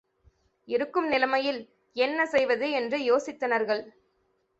[0.67, 1.59] இருக்கும் நிலைமையில்
[1.95, 3.83] என்ன செய்வது என்று யோசித்தனர்கள்.